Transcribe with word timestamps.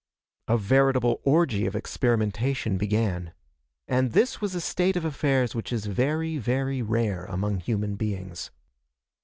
A 0.47 0.57
veritable 0.57 1.21
orgy 1.23 1.67
of 1.67 1.75
experimentation 1.75 2.79
began. 2.79 3.33
And 3.87 4.13
this 4.13 4.41
was 4.41 4.55
a 4.55 4.59
state 4.59 4.95
of 4.95 5.05
affairs 5.05 5.53
which 5.53 5.71
is 5.71 5.85
very, 5.85 6.39
very 6.39 6.81
rare 6.81 7.25
among 7.25 7.59
human 7.59 7.97
beings. 7.97 8.49